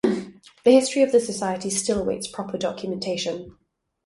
[0.65, 3.55] The history of the society still awaits proper documentation.